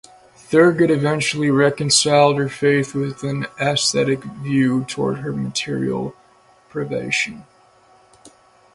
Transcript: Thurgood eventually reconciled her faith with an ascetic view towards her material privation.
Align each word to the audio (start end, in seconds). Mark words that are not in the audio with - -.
Thurgood 0.49 0.89
eventually 0.89 1.51
reconciled 1.51 2.39
her 2.39 2.49
faith 2.49 2.95
with 2.95 3.21
an 3.21 3.45
ascetic 3.59 4.23
view 4.23 4.83
towards 4.85 5.19
her 5.19 5.31
material 5.31 6.15
privation. 6.69 7.43